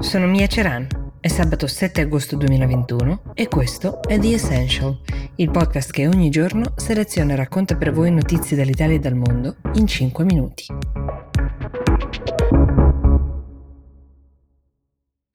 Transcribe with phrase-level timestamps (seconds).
[0.00, 0.86] sono Mia Ceran.
[1.20, 4.96] È sabato 7 agosto 2021 e questo è The Essential,
[5.36, 9.56] il podcast che ogni giorno seleziona e racconta per voi notizie dall'Italia e dal mondo
[9.74, 10.66] in 5 minuti.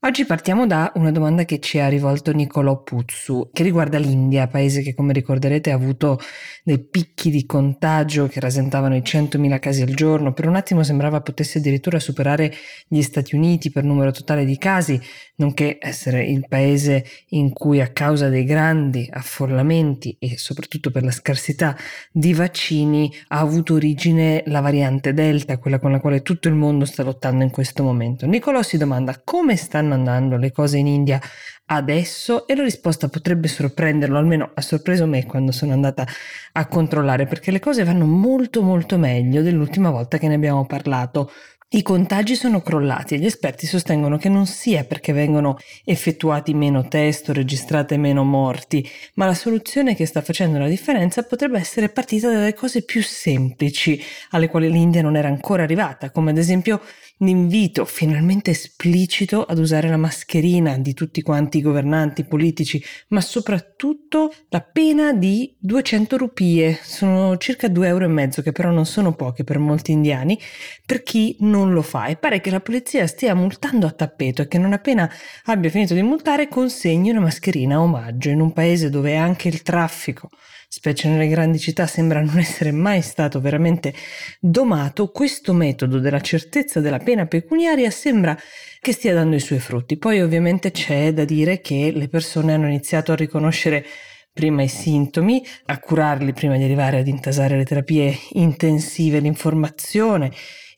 [0.06, 4.82] Oggi partiamo da una domanda che ci ha rivolto Nicolò Puzzu, che riguarda l'India, paese
[4.82, 6.20] che come ricorderete ha avuto
[6.62, 10.34] dei picchi di contagio che rasentavano i 100.000 casi al giorno.
[10.34, 12.52] Per un attimo sembrava potesse addirittura superare
[12.86, 15.00] gli Stati Uniti per numero totale di casi,
[15.36, 21.12] nonché essere il paese in cui a causa dei grandi affollamenti e soprattutto per la
[21.12, 21.78] scarsità
[22.12, 26.84] di vaccini ha avuto origine la variante Delta, quella con la quale tutto il mondo
[26.84, 28.26] sta lottando in questo momento.
[28.26, 31.20] Nicolò si domanda come stanno stanno andando le cose in India
[31.66, 36.06] adesso e la risposta potrebbe sorprenderlo, almeno ha sorpreso me quando sono andata
[36.54, 41.32] a controllare, perché le cose vanno molto molto meglio dell'ultima volta che ne abbiamo parlato.
[41.76, 46.88] I contagi sono crollati e gli esperti sostengono che non sia perché vengono effettuati meno
[46.88, 51.90] test o registrate meno morti, ma la soluzione che sta facendo la differenza potrebbe essere
[51.90, 56.80] partita dalle cose più semplici alle quali l'India non era ancora arrivata, come ad esempio
[57.18, 64.34] l'invito finalmente esplicito ad usare la mascherina di tutti quanti i governanti politici, ma soprattutto
[64.50, 69.58] la pena di 200 rupie, sono circa 2 euro che però non sono poche per
[69.58, 70.38] molti indiani,
[70.86, 72.08] per chi non lo fa.
[72.08, 75.08] E pare che la polizia stia multando a tappeto e che non appena
[75.46, 79.62] abbia finito di multare consegni una mascherina a omaggio in un paese dove anche il
[79.62, 80.30] traffico
[80.76, 83.94] specie nelle grandi città, sembra non essere mai stato veramente
[84.40, 88.36] domato, questo metodo della certezza della pena pecuniaria sembra
[88.82, 89.98] che stia dando i suoi frutti.
[89.98, 93.86] Poi ovviamente c'è da dire che le persone hanno iniziato a riconoscere
[94.34, 100.32] prima i sintomi, a curarli prima di arrivare ad intasare le terapie intensive, l'informazione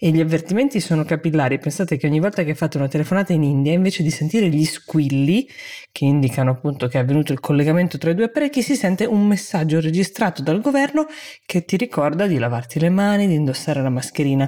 [0.05, 1.57] e gli avvertimenti sono capillari.
[1.57, 5.49] Pensate che ogni volta che fate una telefonata in India, invece di sentire gli squilli,
[5.91, 9.25] che indicano appunto che è avvenuto il collegamento tra i due apparecchi, si sente un
[9.25, 11.07] messaggio registrato dal governo
[11.47, 14.47] che ti ricorda di lavarti le mani, di indossare la mascherina.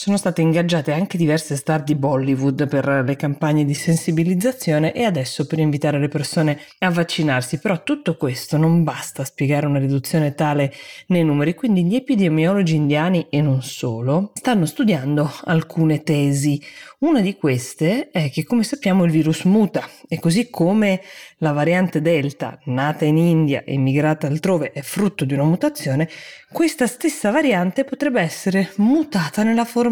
[0.00, 5.44] Sono state ingaggiate anche diverse star di Bollywood per le campagne di sensibilizzazione e adesso
[5.44, 10.36] per invitare le persone a vaccinarsi, però tutto questo non basta a spiegare una riduzione
[10.36, 10.72] tale
[11.08, 16.62] nei numeri, quindi gli epidemiologi indiani e non solo stanno studiando alcune tesi.
[17.00, 19.88] Una di queste è che come sappiamo il virus muta.
[20.08, 21.00] E così come
[21.38, 26.08] la variante Delta, nata in India e migrata altrove, è frutto di una mutazione,
[26.50, 29.87] questa stessa variante potrebbe essere mutata nella forma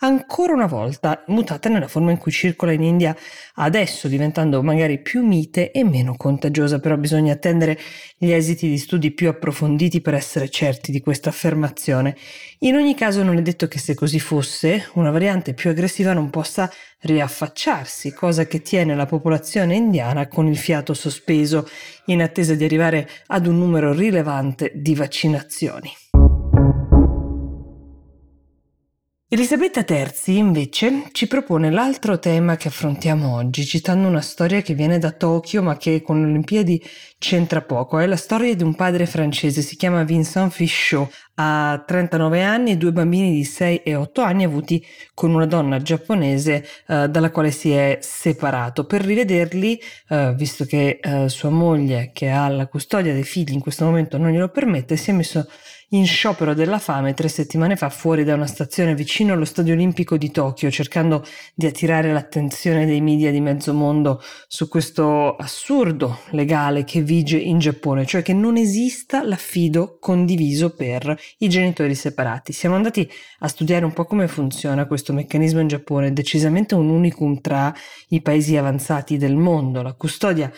[0.00, 3.16] ancora una volta, mutata nella forma in cui circola in India
[3.54, 7.78] adesso, diventando magari più mite e meno contagiosa, però bisogna attendere
[8.16, 12.16] gli esiti di studi più approfonditi per essere certi di questa affermazione.
[12.60, 16.30] In ogni caso non è detto che se così fosse, una variante più aggressiva non
[16.30, 21.68] possa riaffacciarsi, cosa che tiene la popolazione indiana con il fiato sospeso
[22.06, 26.09] in attesa di arrivare ad un numero rilevante di vaccinazioni.
[29.32, 34.98] Elisabetta Terzi invece ci propone l'altro tema che affrontiamo oggi, citando una storia che viene
[34.98, 36.84] da Tokyo ma che con le Olimpiadi
[37.16, 38.00] c'entra poco.
[38.00, 42.76] È la storia di un padre francese, si chiama Vincent Fichot, ha 39 anni e
[42.76, 47.52] due bambini di 6 e 8 anni avuti con una donna giapponese eh, dalla quale
[47.52, 48.84] si è separato.
[48.84, 53.60] Per rivederli, eh, visto che eh, sua moglie, che ha la custodia dei figli in
[53.60, 55.46] questo momento non glielo permette, si è messo
[55.92, 60.16] in sciopero della fame tre settimane fa fuori da una stazione vicino allo Stadio Olimpico
[60.16, 61.24] di Tokyo, cercando
[61.54, 67.58] di attirare l'attenzione dei media di mezzo mondo su questo assurdo legale che vige in
[67.58, 72.52] Giappone, cioè che non esista l'affido condiviso per i genitori separati.
[72.52, 77.40] Siamo andati a studiare un po' come funziona questo meccanismo in Giappone, decisamente un unicum
[77.40, 77.74] tra
[78.08, 79.82] i paesi avanzati del mondo.
[79.82, 80.52] La custodia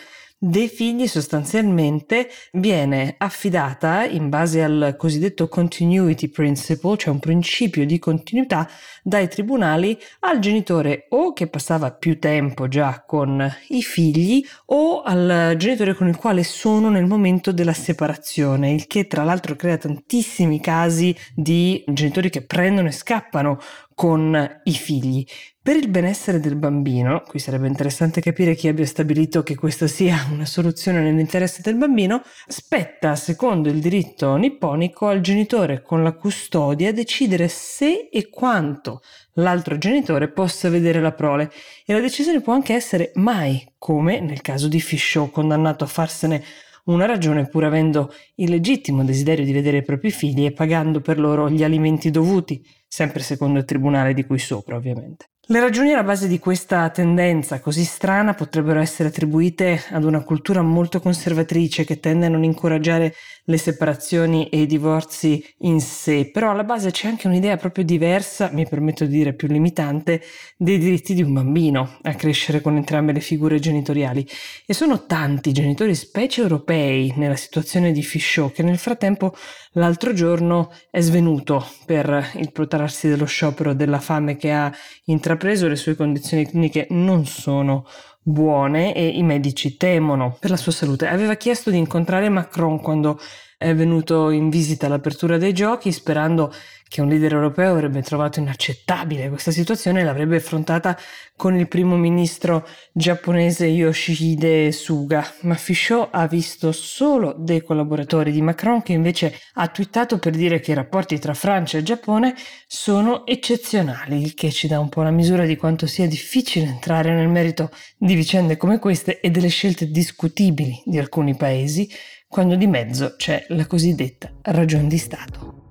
[0.45, 7.97] dei figli sostanzialmente viene affidata in base al cosiddetto continuity principle, cioè un principio di
[7.97, 8.69] continuità
[9.01, 15.55] dai tribunali al genitore o che passava più tempo già con i figli o al
[15.55, 20.59] genitore con il quale sono nel momento della separazione, il che tra l'altro crea tantissimi
[20.59, 23.59] casi di genitori che prendono e scappano
[23.95, 25.25] con i figli.
[25.63, 30.27] Per il benessere del bambino, qui sarebbe interessante capire chi abbia stabilito che questa sia
[30.29, 36.91] una soluzione nell'interesse del bambino, spetta, secondo il diritto nipponico, al genitore con la custodia
[36.91, 39.01] decidere se e quanto
[39.35, 41.49] l'altro genitore possa vedere la prole
[41.85, 46.43] e la decisione può anche essere mai, come nel caso di Fisciò condannato a farsene
[46.85, 51.19] una ragione pur avendo il legittimo desiderio di vedere i propri figli e pagando per
[51.19, 55.32] loro gli alimenti dovuti, sempre secondo il tribunale di cui sopra ovviamente.
[55.47, 60.61] Le ragioni alla base di questa tendenza così strana potrebbero essere attribuite ad una cultura
[60.61, 63.13] molto conservatrice che tende a non incoraggiare
[63.47, 68.51] le separazioni e i divorzi in sé, però alla base c'è anche un'idea proprio diversa,
[68.53, 70.21] mi permetto di dire più limitante,
[70.55, 74.25] dei diritti di un bambino a crescere con entrambe le figure genitoriali.
[74.65, 79.35] E sono tanti genitori, specie europei, nella situazione di Fichot, che nel frattempo
[79.73, 84.71] l'altro giorno è svenuto per il protrarsi dello sciopero della fame che ha
[85.05, 85.31] intrapreso,
[85.67, 87.85] le sue condizioni cliniche non sono
[88.21, 91.07] buone e i medici temono per la sua salute.
[91.07, 93.19] Aveva chiesto di incontrare Macron quando
[93.57, 96.53] è venuto in visita all'apertura dei giochi sperando
[96.93, 100.95] che un leader europeo avrebbe trovato inaccettabile questa situazione e l'avrebbe affrontata
[101.35, 108.43] con il primo ministro giapponese Yoshihide Suga, ma Fichot ha visto solo dei collaboratori di
[108.43, 112.35] Macron che invece ha twittato per dire che i rapporti tra Francia e Giappone
[112.67, 117.11] sono eccezionali, il che ci dà un po' la misura di quanto sia difficile entrare
[117.11, 121.89] nel merito di vicende come queste e delle scelte discutibili di alcuni paesi
[122.27, 125.62] quando di mezzo c'è la cosiddetta ragion di Stato.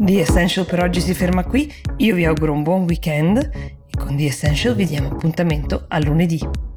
[0.00, 4.16] The Essential per oggi si ferma qui, io vi auguro un buon weekend e con
[4.16, 6.67] The Essential vi diamo appuntamento a lunedì.